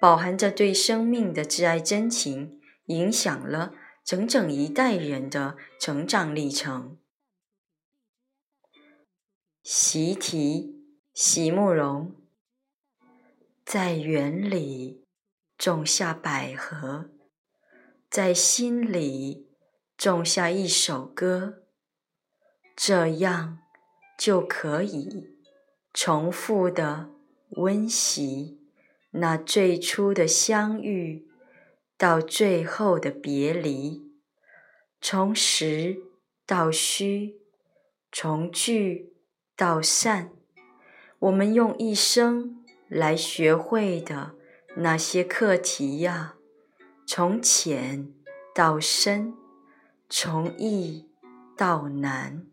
[0.00, 3.74] 饱含着对生命的挚爱真情，影响了
[4.04, 6.98] 整整一代人的成长历程。
[9.62, 12.14] 习题席慕容，
[13.64, 15.04] 在园里
[15.58, 17.10] 种下百合，
[18.08, 19.50] 在心里
[19.96, 21.64] 种下一首歌，
[22.76, 23.58] 这样
[24.16, 25.36] 就可以
[25.92, 27.10] 重复的
[27.56, 28.67] 温习。
[29.12, 31.26] 那最初的相遇，
[31.96, 34.02] 到最后的别离，
[35.00, 35.98] 从实
[36.46, 37.40] 到虚，
[38.12, 39.12] 从聚
[39.56, 40.30] 到散，
[41.18, 44.34] 我们用一生来学会的
[44.76, 46.36] 那些课题呀，
[47.06, 48.12] 从浅
[48.54, 49.34] 到深，
[50.08, 51.08] 从易
[51.56, 52.46] 到难。